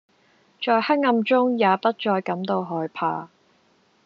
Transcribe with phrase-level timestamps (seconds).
[0.65, 3.29] 在黑暗中也不再感到害怕